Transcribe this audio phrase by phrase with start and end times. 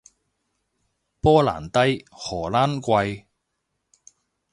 [1.21, 3.25] 波蘭低，荷蘭貴